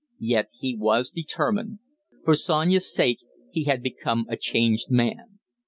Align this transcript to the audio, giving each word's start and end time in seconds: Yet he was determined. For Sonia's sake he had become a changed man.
Yet 0.23 0.47
he 0.53 0.75
was 0.75 1.11
determined. 1.11 1.77
For 2.25 2.33
Sonia's 2.33 2.91
sake 2.91 3.19
he 3.51 3.65
had 3.65 3.83
become 3.83 4.25
a 4.29 4.35
changed 4.35 4.89
man. 4.89 5.37